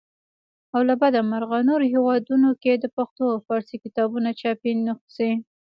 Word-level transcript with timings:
او 0.73 0.81
له 0.89 0.95
بده 1.01 1.21
مرغه 1.31 1.59
نورو 1.69 1.85
هیوادونو 1.93 2.49
کې 2.61 2.73
د 2.77 2.85
پښتو 2.95 3.23
او 3.33 3.37
فارسي 3.47 3.77
کتابونو 3.83 4.29
چاپي 4.41 4.71
نخسې. 4.87 5.29